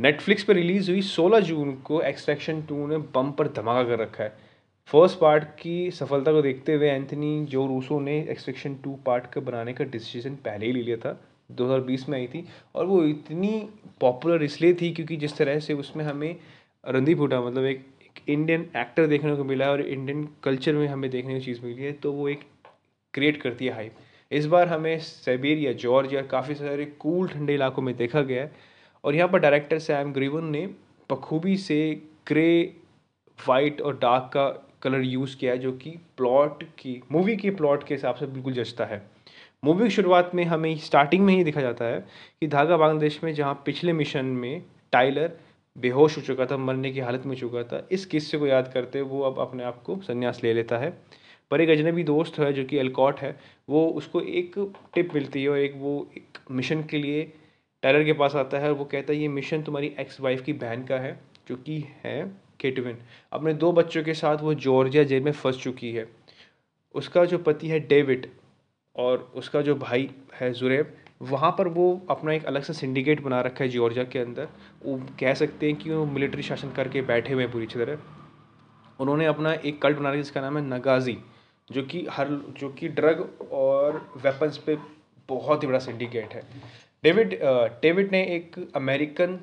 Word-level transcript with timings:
Netflix 0.00 0.44
पर 0.44 0.54
release 0.54 0.90
हुई 0.90 1.00
16 1.02 1.40
जून 1.40 1.72
को 1.84 2.00
एक्सट्रैक्शन 2.02 2.60
टू 2.62 2.86
ने 2.86 2.96
बम 3.14 3.30
पर 3.32 3.48
धमाका 3.48 3.82
कर 3.88 3.98
रखा 3.98 4.22
है। 4.24 4.32
फ़र्स्ट 4.88 5.18
पार्ट 5.18 5.44
की 5.58 5.90
सफलता 5.90 6.32
को 6.32 6.42
देखते 6.42 6.74
हुए 6.74 6.88
एंथनी 6.90 7.44
जो 7.46 7.66
रूसो 7.66 7.98
ने 8.00 8.18
एक्सट्रैक्शन 8.30 8.74
टू 8.84 8.94
पार्ट 9.06 9.26
का 9.32 9.40
बनाने 9.40 9.72
का 9.72 9.84
डिसीज़न 9.84 10.34
पहले 10.44 10.66
ही 10.66 10.72
ले 10.72 10.82
लिया 10.82 10.96
था 10.96 11.12
2020 11.52 12.08
में 12.08 12.18
आई 12.18 12.26
थी। 12.26 12.44
और 12.74 12.86
वो 12.86 13.02
इतनी 13.04 13.52
पॉपुलर 14.00 14.42
इसलिए 14.42 14.74
थी 14.80 14.90
क्योंकि 14.92 15.16
जिस 15.16 15.36
तरह 15.36 15.58
से 15.58 15.74
उसमें 15.74 16.04
हमें 16.04 16.36
रणदीप 16.84 17.18
हुडा 17.18 17.40
मतलब 17.40 17.64
एक, 17.64 17.86
एक 18.02 18.28
इंडियन 18.28 18.68
एक्टर 18.76 19.06
देखने 19.06 19.36
को 19.36 19.44
मिला 19.44 19.70
और 19.70 19.80
इंडियन 19.80 20.28
कल्चर 20.44 20.72
में 20.72 20.86
हमें 20.88 21.10
देखने 21.10 21.34
की 21.34 21.44
चीज़ 21.44 21.64
मिली 21.66 21.82
है 21.82 21.92
तो 21.92 22.12
वो 22.12 22.28
एक 22.28 22.44
क्रिएट 23.14 23.40
करती 23.42 23.66
है 23.66 23.72
हाइप 23.72 23.96
इस 24.32 24.46
बार 24.46 24.68
हमें 24.68 24.98
साइबेरिया 24.98 25.72
जॉर्जिया 25.72 26.22
काफ़ी 26.28 26.54
सारे 26.54 26.84
कूल 27.00 27.28
ठंडे 27.28 27.54
इलाकों 27.54 27.82
में 27.82 27.96
देखा 27.96 28.20
गया 28.22 28.42
है। 28.42 28.73
और 29.04 29.14
यहाँ 29.14 29.28
पर 29.28 29.38
डायरेक्टर 29.38 29.78
सैम 29.78 30.12
ग्रीवन 30.12 30.44
ने 30.44 30.66
बखूबी 31.10 31.56
से 31.56 32.02
ग्रे 32.28 32.76
वाइट 33.48 33.80
और 33.80 33.98
डार्क 33.98 34.30
का 34.34 34.48
कलर 34.82 35.00
यूज़ 35.00 35.36
किया 35.36 35.52
है, 35.52 35.58
जो 35.58 35.72
कि 35.72 35.90
प्लॉट 35.90 36.62
की 36.62 37.02
मूवी 37.12 37.36
के 37.36 37.50
प्लॉट 37.50 37.84
के 37.84 37.94
हिसाब 37.94 38.14
से 38.14 38.26
बिल्कुल 38.26 38.52
जचता 38.52 38.84
है। 38.84 39.10
मूवी 39.64 39.84
की 39.84 39.90
शुरुआत 39.90 40.30
में 40.34 40.44
हमें 40.44 40.76
स्टार्टिंग 40.78 41.24
में 41.24 41.34
ही 41.34 41.44
दिखा 41.44 41.60
जाता 41.60 41.84
है 41.84 42.00
कि 42.40 42.46
धागा 42.46 42.76
बांग्लादेश 42.76 43.20
में, 43.24 43.34
जहाँ 43.34 43.62
पिछले 43.66 43.92
मिशन 43.92 44.24
में 44.24 44.62
टाइलर 44.92 45.32
बेहोश 45.78 46.16
हो 46.16 46.22
चुका 46.22 46.46
था, 46.46 46.56
मरने 46.56 46.92
की 46.92 47.00
हालत 47.00 47.22
में 47.26 47.36
चुका 47.36 47.62
था, 47.62 47.88
इस 47.92 48.06
किस्से 48.06 48.38
को 48.38 48.46
याद 48.46 48.70
करते 48.74 49.00
वो 49.00 49.20
अब 49.20 49.38
अपने 49.38 49.64
आप 49.64 49.82
को 49.82 49.96
संन्यास 50.02 50.40
ले 50.44 50.52
लेता 50.52 50.78
है। 50.78 50.98
पर 51.50 51.60
एक 51.60 51.68
अजनबी 51.68 52.04
दोस्त 52.04 52.38
है, 52.38 52.52
जो 52.52 52.64
कि 52.64 52.76
एलकॉट 52.78 53.20
है, 53.20 53.40
वो 53.68 53.86
उसको 53.86 54.20
एक 54.20 54.54
टिप 54.94 55.14
मिलती 55.14 55.42
है 55.42 55.48
और 55.48 55.58
एक 55.58 55.74
वो 55.76 56.10
एक 56.16 56.38
मिशन 56.50 56.82
के 56.82 56.98
लिए 56.98 57.32
टायलर 57.84 58.04
के 58.04 58.12
पास 58.12 58.34
आता 58.36 58.58
है 58.58 58.68
और 58.68 58.74
वो 58.74 58.84
कहता 58.84 59.12
है, 59.12 59.18
ये 59.18 59.28
मिशन 59.28 59.62
तुम्हारी 59.62 59.94
एक्स 60.00 60.20
वाइफ 60.20 60.42
की 60.42 60.52
बहन 60.52 60.84
का 60.84 60.98
है, 60.98 61.18
जो 61.48 61.56
कि 61.56 61.78
है 62.04 62.22
केटविन 62.60 62.98
अपने 63.32 63.52
दो 63.54 63.72
बच्चों 63.72 64.02
के 64.02 64.14
साथ 64.14 64.42
वो 64.42 64.54
जॉर्जिया 64.56 65.02
जेल 65.04 65.22
में 65.22 65.32
फंस 65.32 65.58
चुकी 65.62 65.90
है। 65.92 66.06
उसका 66.94 67.24
जो 67.24 67.38
पति 67.38 67.68
है 67.68 67.80
डेविड 67.80 68.26
और 68.96 69.32
उसका 69.34 69.60
जो 69.62 69.74
भाई 69.74 70.08
है 70.34 70.52
जुरेब 70.52 70.94
वहाँ 71.22 71.50
पर 71.58 71.68
वो 71.68 71.86
अपना 72.10 72.32
एक 72.32 72.44
अलग 72.44 72.62
सा 72.62 72.72
सिंडिकेट 72.72 73.22
बना 73.22 73.40
रखा 73.40 73.64
है 73.64 73.70
जॉर्जिया 73.70 74.04
के 74.04 74.18
अंदर। 74.18 74.48
वो 74.84 74.96
कह 75.20 75.34
सकते 75.34 75.66
हैं 75.66 75.76
कि 75.76 75.90
वो 75.90 76.04
मिलिट्री 76.06 76.42
शासन 76.42 76.70
करके 76.70 77.02
बैठे 77.02 77.32
हुए 77.32 77.42
हैं 77.42 77.52
पूरी 77.52 77.66
तरह। 77.66 77.98
उन्होंने 79.00 79.26
अपना 79.26 79.52
एक 79.52 79.82
कल्ट 79.82 79.98
बना 79.98 80.10
रखा 80.10 80.16
जिसका 80.16 80.40
नाम 80.40 80.58
है 80.58 80.64
नगाजी 80.68 81.16
जो 81.70 81.82
कि 81.82 82.06
हर, 82.10 82.28
जो 82.58 82.68
कि 82.68 82.88
ड्रग 82.88 83.48
और 83.52 84.12
वेपन्स 84.16 84.58
पे 84.58 84.76
बहुत 85.28 85.62
ही 85.62 85.68
बड़ा 85.68 85.78
सिंडिकेट 85.78 86.34
है। 86.34 86.42
डेविड 87.04 87.38
डेविड 87.82 88.12
ने 88.12 88.22
एक 88.34 88.54
अमेरिकन, 88.76 89.36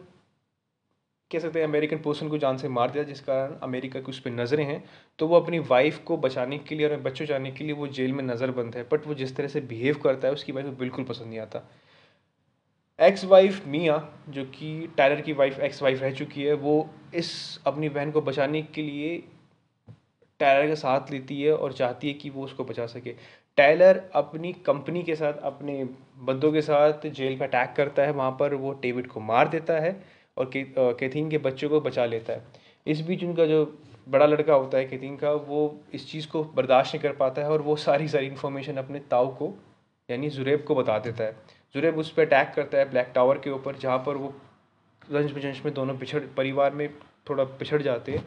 कह 1.31 1.39
सकते 1.39 1.59
हैं 1.59 1.67
अमेरिकन 1.67 1.97
पर्सन 1.97 2.27
को 2.29 2.37
जान 2.37 2.57
से 2.57 2.67
मार 2.69 2.91
दिया, 2.91 3.03
जिस 3.03 3.19
कारण 3.21 3.55
अमेरिका 3.63 3.99
की 3.99 4.11
उस 4.11 4.19
पर 4.19 4.31
नज़रें 4.31 4.63
हैं। 4.65 4.83
तो 5.19 5.27
वो 5.27 5.39
अपनी 5.39 5.59
वाइफ 5.59 5.99
को 6.05 6.17
बचाने 6.17 6.57
के 6.57 6.75
लिए 6.75 6.89
और 6.89 6.95
बच्चों 7.01 7.25
जाने 7.25 7.51
के 7.51 7.63
लिए 7.63 7.73
वो 7.73 7.87
जेल 7.89 8.13
में 8.13 8.23
नज़र 8.23 8.51
बंद 8.51 8.75
है। 8.75 8.83
बट 8.91 9.07
वो 9.07 9.13
जिस 9.13 9.35
तरह 9.35 9.47
से 9.47 9.61
बिहेव 9.63 9.99
करता 10.03 10.27
है, 10.27 10.33
उसकी 10.33 10.51
वाइफ 10.51 10.65
को 10.65 10.71
बिल्कुल 10.71 11.05
पसंद 11.05 11.27
नहीं 11.27 11.39
आता। 11.39 11.67
एक्स 12.99 13.25
वाइफ 13.25 13.67
मियाँ 13.67 14.25
जो 14.29 14.43
कि 14.45 14.93
टायलर 14.97 15.21
की 15.21 15.33
वाइफ 15.33 15.59
एक्स 15.59 15.81
वाइफ 15.83 16.01
रह 16.01 16.11
चुकी 16.13 16.43
है, 16.43 16.53
वो 16.53 16.89
इस 17.15 17.59
अपनी 17.67 17.89
बहन 17.89 18.11
को 18.11 18.21
बचाने 18.21 18.61
के 18.63 18.81
लिए 18.81 19.23
टायलर 20.41 20.67
का 20.67 20.75
साथ 20.77 21.11
लेती 21.11 21.41
है 21.41 21.55
और 21.55 21.73
चाहती 21.73 22.07
है 22.07 22.13
कि 22.13 22.29
वो 22.29 22.43
उसको 22.43 22.63
बचा 22.63 22.85
सके। 22.87 23.15
टायलर 23.57 24.01
अपनी 24.15 24.53
कंपनी 24.65 25.03
के 25.03 25.15
साथ, 25.15 25.33
अपने 25.33 25.83
बंदों 26.19 26.51
के 26.51 26.61
साथ 26.61 27.07
जेल 27.07 27.37
पर 27.37 27.45
अटैक 27.45 27.73
करता 27.77 28.03
है। 28.03 28.11
वहाँ 28.11 28.31
पर 28.39 28.53
वो 28.55 28.71
डेविड 28.81 29.07
को 29.07 29.19
मार 29.21 29.47
देता 29.49 29.79
है 29.79 30.01
और 30.37 30.51
कैथीन 30.55 31.29
के 31.29 31.37
बच्चों 31.39 31.69
को 31.69 31.81
बचा 31.81 32.05
लेता 32.05 32.33
है। 32.33 32.43
इस 32.87 33.01
बीच 33.01 33.23
उनका 33.23 33.45
जो 33.45 33.65
बड़ा 34.09 34.25
लड़का 34.25 34.53
होता 34.53 34.77
है 34.77 34.85
कैथीन 34.85 35.15
का, 35.17 35.31
वो 35.31 35.79
इस 35.93 36.11
चीज़ 36.11 36.27
को 36.27 36.43
बर्दाश्त 36.45 36.95
नहीं 36.95 37.01
कर 37.03 37.15
पाता 37.15 37.41
है 37.41 37.49
और 37.49 37.61
वो 37.61 37.75
सारी 37.77 38.07
सारी 38.07 38.27
इन्फॉर्मेशन 38.27 38.77
अपने 38.77 38.99
ताऊ 39.11 39.27
को, 39.35 39.53
यानी 40.09 40.29
जुरेब 40.29 40.63
को 40.67 40.75
बता 40.75 40.97
देता 40.99 41.23
है। 41.23 41.35
जुरेब 41.75 41.97
उस 41.97 42.11
पर 42.11 42.25
अटैक 42.25 42.53
करता 42.55 42.77
है 42.77 42.89
ब्लैक 42.89 43.11
टावर 43.15 43.37
के 43.37 43.49
ऊपर, 43.49 43.75
जहाँ 43.75 43.97
पर 43.97 44.15
वो 44.15 44.33
रंज 45.01 45.31
बजंश 45.31 45.61
में 45.65 45.73
दोनों 45.73 45.97
पिछड़, 45.97 46.19
परिवार 46.37 46.73
में 46.73 46.89
थोड़ा 47.29 47.43
पिछड़ 47.43 47.81
जाते 47.81 48.11
हैं। 48.11 48.25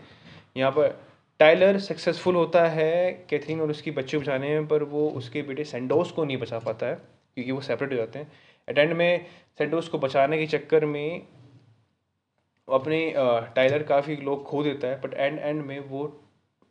यहाँ 0.57 0.71
पर 0.71 0.99
टाइलर 1.41 1.79
सक्सेसफुल 1.81 2.35
होता 2.35 2.67
है 2.69 3.13
कैथरीन 3.31 3.61
और 3.61 3.71
उसकी 3.71 3.91
बच्चे 3.91 4.19
बचाने 4.19 4.49
में, 4.49 4.67
पर 4.69 4.83
वो 4.85 5.09
उसके 5.11 5.43
बेटे 5.43 5.65
सेंडोस 5.65 6.11
को 6.13 6.25
नहीं 6.25 6.37
बचा 6.37 6.59
पाता 6.59 6.87
है, 6.87 6.95
क्योंकि 7.37 7.53
वो 7.53 7.61
सेपरेट 7.61 7.93
हो 7.93 7.97
जाते 7.97 8.19
हैं। 8.19 8.31
एट 8.69 8.79
एंड 8.79 8.93
में 8.93 9.27
सेंडोस 9.59 9.89
को 9.89 9.99
बचाने 9.99 10.39
के 10.39 10.47
चक्कर 10.49 10.85
में 10.87 11.27
अपने 12.69 13.13
टाइलर 13.57 13.83
काफ़ी 13.83 14.17
लोग 14.19 14.45
खो 14.45 14.63
देता 14.65 14.89
है 14.89 15.01
बट 15.01 15.15
एंड 15.15 15.39
एंड 15.39 15.63
में 15.65 15.79
वो 15.89 16.07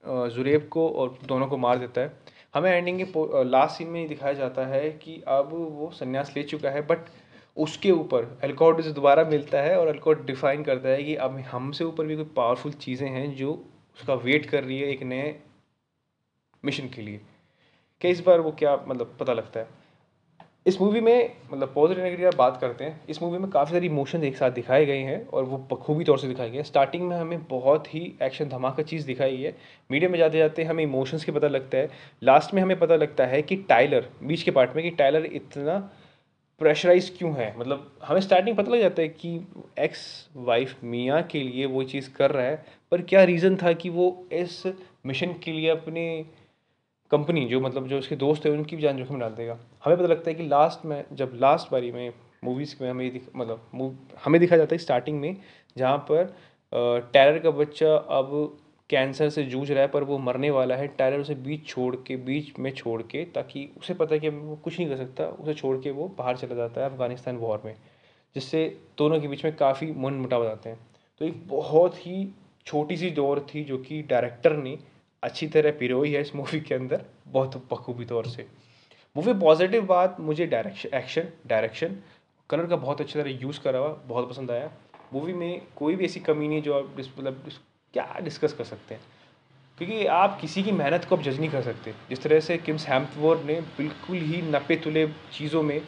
जुरेब 0.04 0.68
को 0.72 0.88
और 0.92 1.18
दोनों 1.28 1.48
को 1.48 1.58
मार 1.58 1.78
देता 1.80 2.02
है। 2.02 2.12
हमें 2.54 2.72
एंडिंग 2.72 3.00
के 3.02 3.44
लास्ट 3.46 3.78
सीन 3.78 3.88
में 3.88 4.08
दिखाया 4.08 4.34
जाता 4.34 4.66
है 4.68 4.90
कि 4.94 5.22
अब 5.30 5.50
वो 5.54 5.90
संन्यास 5.94 6.34
ले 6.36 6.44
चुका 6.44 6.70
है 6.70 6.82
बट 6.88 7.06
उसके 7.58 7.92
ऊपर 7.92 8.28
एल्कोड 8.44 8.82
से 8.82 8.92
दोबारा 8.92 9.24
मिलता 9.26 9.62
है 9.62 9.78
और 9.80 9.90
एल्कोड 9.90 10.26
डिफाइन 10.26 10.64
करता 10.64 10.90
है 10.90 11.04
कि 11.04 11.16
अब 11.18 11.38
हमसे 11.52 11.84
ऊपर 11.84 12.06
भी 12.06 12.16
कोई 12.16 12.26
पावरफुल 12.36 12.72
चीज़ें 12.82 13.08
हैं 13.10 13.36
जो 13.36 13.54
उसका 13.96 14.14
वेट 14.14 14.46
कर 14.46 14.64
रही 14.64 14.80
है 14.80 14.88
एक 14.88 15.04
नए 15.04 15.36
मिशन 16.66 16.90
के 16.90 17.02
लिए। 17.02 17.22
कि 18.02 18.10
इस 18.10 18.22
बार 18.22 18.40
वो 18.40 18.52
क्या 18.52 18.86
मतलब 18.88 19.18
पता 19.20 19.34
लगता 19.34 19.60
है। 19.60 19.68
इस 20.66 20.82
मूवी 20.82 21.02
में 21.02 21.36
मतलब 21.54 21.72
पॉजिटिव 21.74 22.04
नेगेटिव 22.04 22.32
बात 22.38 22.58
करते 22.62 22.84
हैं। 22.84 23.02
इस 23.10 23.22
मूवी 23.22 23.38
में 23.38 23.50
काफ़ी 23.52 23.72
सारी 23.72 23.86
इमोशन 23.86 24.24
एक 24.24 24.38
साथ 24.38 24.52
दिखाए 24.52 24.86
गए 24.86 24.98
हैं 24.98 25.28
और 25.28 25.44
वो 25.44 25.58
बखूबी 25.58 26.04
तौर 26.04 26.20
से 26.20 26.28
दिखाए 26.28 26.50
गए 26.50 26.58
हैं। 26.58 26.64
स्टार्टिंग 26.64 27.04
में 27.08 27.18
हमें 27.18 27.44
बहुत 27.44 27.96
ही 27.96 28.14
एक्शन 28.24 28.50
धमाका 28.50 28.84
चीज़ 28.84 29.08
दिखाई 29.08 29.38
है। 29.38 29.58
मीडियम 29.92 30.12
में 30.12 30.20
जाते 30.20 30.38
जाते 30.38 30.64
हमें 30.64 30.84
इमोशंस 30.84 31.26
के 31.26 31.32
पता 31.32 31.48
लगता 31.48 31.78
है। 31.78 31.90
लास्ट 32.24 32.54
में 32.54 32.62
हमें 32.62 32.80
पता 32.80 32.96
लगता 32.96 33.26
है 33.26 33.42
कि 33.42 33.56
टाइलर 33.56 34.10
बीच 34.24 34.44
के 34.44 34.52
पार्ट 34.52 34.76
में 34.76 34.84
कि 34.84 34.92
टाइलर 34.92 35.26
इतना 35.26 35.92
प्रेशराइज 36.62 37.10
क्यों 37.18 37.34
है? 37.36 37.54
मतलब 37.60 37.92
हमें 38.04 38.20
स्टार्टिंग 38.22 38.58
पता 38.58 38.72
लग 38.72 38.80
जाता 38.82 39.02
है 39.02 39.08
कि 39.10 39.36
एक्स 39.80 40.30
वाइफ 40.36 40.84
मियाँ 40.84 41.22
के 41.24 41.40
लिए 41.40 41.66
वो 41.66 41.84
चीज़ 41.84 42.10
कर 42.14 42.32
रहा 42.32 42.46
है, 42.46 42.64
पर 42.92 43.02
क्या 43.02 43.24
रीज़न 43.24 43.56
था 43.58 43.74
कि 43.74 43.90
वो 43.90 44.28
इस 44.34 44.64
मिशन 45.06 45.34
के 45.44 45.52
लिए 45.52 45.70
अपने 45.70 46.06
कंपनी 47.12 47.46
जो 47.46 47.60
मतलब 47.62 47.88
जो 47.88 47.98
उसके 48.00 48.16
दोस्त 48.16 48.46
है, 48.46 48.52
उनकी 48.52 48.76
भी 48.76 48.82
जान 48.82 48.98
जोखिम 48.98 49.20
डाल 49.20 49.32
देगा? 49.32 49.58
हमें 49.86 49.98
पता 49.98 50.08
लगता 50.08 50.30
है 50.30 50.36
कि 50.36 50.44
लास्ट 50.44 50.86
में, 50.86 51.04
जब 51.14 51.32
लास्ट 51.36 51.72
बारी 51.72 51.92
में 51.92 52.14
मूवीज़ 52.44 52.76
में 52.82 52.90
हमें 52.90 53.12
दिख 53.12 53.30
मतलब 53.36 54.08
हमें 54.26 54.40
दिखा 54.42 54.58
जाता 54.58 54.76
है 54.76 54.80
स्टार्टिंग 54.80 55.20
में, 55.20 55.36
जहाँ 55.78 55.98
पर 56.12 56.36
टैलर 57.14 57.38
का 57.40 57.52
बच्चा 57.52 57.96
अब 57.96 58.58
कैंसर 58.94 59.30
से 59.30 59.44
जूझ 59.44 59.72
रहा 59.72 59.82
है, 59.82 59.88
पर 59.88 60.04
वो 60.04 60.18
मरने 60.20 60.50
वाला 60.50 60.76
है। 60.76 60.88
टायलर 60.88 61.20
उसे 61.20 61.36
बीच 61.36 61.66
छोड़ 61.68 61.96
के, 62.08 62.16
बीच 62.18 62.60
में 62.60 62.72
छोड़ 62.72 63.02
के, 63.02 63.24
ताकि 63.26 63.70
उसे 63.78 63.94
पता 63.94 64.16
है 64.16 64.20
कि 64.20 64.30
वो 64.30 64.56
कुछ 64.56 64.80
नहीं 64.80 64.90
कर 64.90 64.98
सकता। 64.98 65.26
उसे 65.26 65.54
छोड़ 65.54 65.78
के 65.78 65.92
वो 65.92 66.08
बाहर 66.18 66.38
चला 66.38 66.56
जाता 66.56 66.82
है 66.82 66.90
अफ़गानिस्तान 66.90 67.38
वॉर 67.38 67.62
में, 67.66 67.76
जिससे 68.36 68.66
दोनों 68.98 69.20
के 69.20 69.28
बीच 69.28 69.46
में 69.46 69.56
काफ़ी 69.56 69.92
मन 69.98 70.14
मुटाव 70.14 70.44
जाते 70.44 70.70
हैं। 70.70 70.80
तो 71.22 71.26
एक 71.26 71.48
बहुत 71.48 71.98
ही 71.98 72.28
छोटी 72.66 72.98
सी 72.98 73.10
दौर 73.12 73.46
थी, 73.50 73.64
जो 73.64 73.78
कि 73.78 74.02
डायरेक्टर 74.02 74.56
ने 74.58 74.78
अच्छी 75.24 75.48
तरह 75.48 75.72
पिरोई 75.72 76.14
है 76.14 76.22
इस 76.22 76.36
मूवी 76.36 76.60
के 76.60 76.76
अंदर, 76.76 77.06
बहुत 77.28 77.58
बखूबी 77.72 78.06
तौर 78.06 78.28
से। 78.28 78.46
मूवी 79.16 79.34
पॉजिटिव 79.34 79.86
बात, 79.86 80.20
मुझे 80.20 80.46
डायरेक्शन 80.46 80.98
एक्शन, 80.98 81.28
डायरेक्शन, 81.48 81.98
कलर 82.50 82.66
का 82.66 82.76
बहुत 82.76 83.02
अच्छी 83.02 83.20
तरह 83.20 83.40
यूज़ 83.42 83.60
करा 83.62 83.80
हुआ, 83.80 83.90
बहुत 84.08 84.30
पसंद 84.30 84.52
आया। 84.52 84.72
मूवी 85.14 85.34
में 85.34 85.62
कोई 85.76 85.96
भी 85.96 86.06
ऐसी 86.06 86.20
कमी 86.20 86.48
नहीं 86.48 86.62
जो 86.62 86.74
आप 86.74 86.96
मतलब 87.00 87.44
क्या 87.94 88.08
डिस्कस 88.22 88.54
कर 88.54 88.64
सकते 88.64 88.96
हैं? 88.96 89.02
क्योंकि 89.78 90.06
आप 90.06 90.40
किसी 90.42 90.64
की 90.64 90.72
मेहनत 90.72 91.06
को 91.06 91.16
आप 91.16 91.22
जज 91.24 91.40
नहीं 91.40 91.50
कर 91.50 91.62
सकते। 91.62 91.92
जिस 92.10 92.22
तरह 92.24 92.40
से 92.40 92.58
किम्स 92.58 92.88
हैम्पवोर 92.88 93.44
ने 93.44 93.60
बिल्कुल 93.78 94.18
ही 94.18 94.42
नपे 94.42 94.76
तुले 94.76 95.08
चीज़ों 95.34 95.64
में 95.64 95.82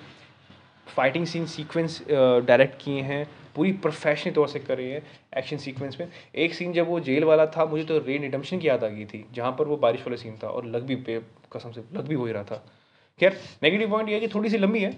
फाइटिंग 0.87 1.25
सीन 1.25 1.45
सीक्वेंस 1.45 2.01
डायरेक्ट 2.09 2.81
किए 2.83 3.01
हैं, 3.01 3.27
पूरी 3.55 3.71
प्रोफेशनल 3.73 4.33
तौर 4.33 4.47
से 4.47 4.59
करे 4.59 4.91
हैं 4.91 5.01
एक्शन 5.37 5.57
सीक्वेंस 5.57 5.97
में। 5.99 6.07
एक 6.35 6.53
सीन 6.53 6.73
जब 6.73 6.87
वो 6.87 6.99
जेल 6.99 7.23
वाला 7.23 7.45
था, 7.47 7.65
मुझे 7.65 7.83
तो 7.83 7.97
रेन 7.97 8.21
रिडम्शन 8.21 8.59
की 8.59 8.67
याद 8.67 8.83
आ 8.83 8.87
गई 8.87 9.05
थी, 9.05 9.25
जहाँ 9.33 9.51
पर 9.59 9.67
वो 9.67 9.77
बारिश 9.77 10.01
वाला 10.01 10.17
सीन 10.17 10.37
था 10.43 10.47
और 10.47 10.65
लग 10.65 10.83
भी 10.83 10.95
पे, 10.95 11.19
कसम 11.53 11.71
से 11.71 11.83
लग 11.93 12.07
भी 12.07 12.15
हो 12.15 12.25
ही 12.25 12.33
रहा 12.33 12.43
था। 12.43 12.63
खैर 13.19 13.37
नेगेटिव 13.63 13.89
पॉइंट 13.89 14.09
ये 14.09 14.15
है 14.15 14.21
कि 14.21 14.27
थोड़ी 14.27 14.49
सी 14.49 14.57
लंबी 14.57 14.79
है। 14.79 14.91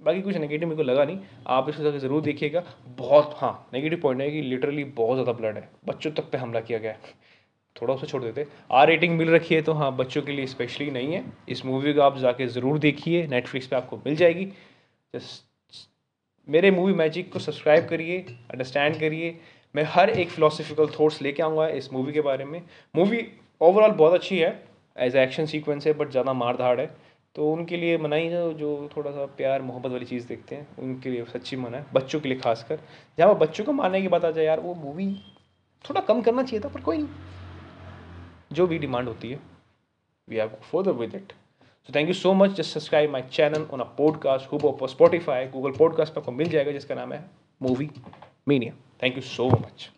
बाकी 0.00 0.22
कुछ 0.22 0.36
नेगेटिव 0.36 0.68
मेरे 0.68 0.76
को 0.76 0.82
लगा 0.82 1.04
नहीं। 1.04 1.18
आप 1.48 1.68
इसको 1.68 1.82
जाकर 1.82 1.98
ज़रूर 1.98 2.22
देखिएगा। 2.22 2.62
बहुत 2.98 3.34
हाँ 3.38 3.68
नेगेटिव 3.74 4.00
पॉइंट 4.00 4.20
है 4.20 4.30
कि 4.30 4.40
लिटरली 4.42 4.84
बहुत 4.96 5.16
ज़्यादा 5.16 5.32
ब्लड 5.32 5.56
है। 5.56 5.68
बच्चों 5.86 6.10
तक 6.10 6.30
पे 6.30 6.38
हमला 6.38 6.60
किया 6.60 6.78
गया 6.78 6.92
है। 6.92 7.18
थोड़ा 7.76 7.94
उसे 7.94 8.06
छोड़ 8.06 8.22
देते। 8.22 8.46
आर 8.70 8.86
रेटिंग 8.88 9.16
मिल 9.18 9.30
रखी 9.30 9.54
है 9.54 9.60
तो 9.62 9.72
हाँ 9.72 9.94
बच्चों 9.96 10.22
के 10.22 10.32
लिए 10.32 10.46
स्पेशली 10.46 10.90
नहीं 10.90 11.12
है। 11.14 11.24
इस 11.48 11.64
मूवी 11.66 11.92
को 11.94 12.00
आप 12.00 12.16
जाके 12.18 12.46
ज़रूर 12.48 12.78
देखिए। 12.78 13.26
नेटफ्लिक्स 13.26 13.66
पे 13.66 13.76
आपको 13.76 13.96
मिल 13.96 14.16
जाएगी। 14.16 14.48
मेरे 16.48 16.70
मूवी 16.70 16.92
मैजिक 16.94 17.32
को 17.32 17.38
सब्सक्राइब 17.38 17.88
करिए 17.88 18.18
अंडरस्टैंड 18.20 18.98
करिए। 19.00 19.38
मैं 19.74 19.82
हर 19.88 20.10
एक 20.10 20.28
फ़िलोसफिकल 20.28 20.86
थॉट्स 20.98 21.20
लेके 21.22 21.42
आऊँगा 21.42 21.68
इस 21.70 21.92
मूवी 21.92 22.12
के 22.12 22.20
बारे 22.20 22.44
में। 22.44 22.60
मूवी 22.94 23.26
ओवरऑल 23.60 23.90
बहुत 23.92 24.14
अच्छी 24.14 24.38
है। 24.38 24.50
एज 24.96 25.16
एक्शन 25.16 25.46
सीक्वेंस 25.46 25.86
है 25.86 25.92
बट 25.92 26.10
ज़्यादा 26.10 26.32
मार 26.34 26.56
धाड़ 26.56 26.80
है। 26.80 26.86
तो 27.34 27.50
उनके 27.52 27.76
लिए 27.76 27.98
मनाही 27.98 28.26
है 28.26 28.54
जो 28.54 28.88
थोड़ा 28.96 29.10
सा 29.10 29.24
प्यार, 29.36 29.62
मोहब्बत 29.62 29.90
वाली 29.90 30.06
चीज़ 30.06 30.26
देखते 30.28 30.54
हैं, 30.54 30.66
उनके 30.78 31.10
लिए 31.10 31.24
सच्ची 31.24 31.56
मना 31.56 31.78
है, 31.78 31.86
बच्चों 31.94 32.20
के 32.20 32.28
लिए 32.28 32.38
खासकर। 32.38 32.78
जहाँ 33.18 33.38
बच्चों 33.38 33.64
को 33.64 33.72
मारने 33.72 34.00
की 34.02 34.08
बात 34.08 34.24
आ 34.24 34.30
जाए 34.30 34.44
यार, 34.44 34.60
वो 34.60 34.74
मूवी 34.74 35.14
थोड़ा 35.84 36.00
कम 36.00 36.22
करना 36.22 36.42
चाहिए 36.42 36.64
था, 36.64 36.68
पर 36.68 36.80
कोई 36.80 36.98
नहीं। 36.98 37.08
जो 38.52 38.66
भी 38.66 38.78
डिमांड 38.78 39.08
होती 39.08 39.30
है 39.30 39.38
we 40.28 40.36
have 40.36 40.56
further 40.72 40.92
with 40.92 41.14
it 41.14 41.32
so 41.88 41.92
thank 41.94 42.08
you 42.08 42.14
so 42.14 42.32
much 42.34 42.50
just 42.50 42.74
subscribe 42.74 43.10
my 43.10 43.22
channel 43.22 43.66
on 43.72 43.80
a 43.80 43.84
podcast 43.98 44.52
hub 44.52 44.86
Spotify 44.86 45.46
Google 45.48 45.78
podcast 45.78 46.14
पर 46.14 46.20
आपको 46.20 46.32
मिल 46.32 46.48
जाएगा, 46.48 46.72
जिसका 46.72 46.94
नाम 46.94 47.12
है 47.12 47.24
movie 47.62 47.90
mania 48.48 48.74
thank 49.02 49.16
you 49.16 49.22
so 49.22 49.48
much 49.50 49.90